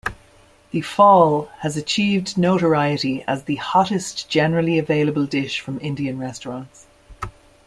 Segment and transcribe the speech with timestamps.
[0.71, 6.87] The phall has achieved notoriety as the hottest generally available dish from Indian restaurants.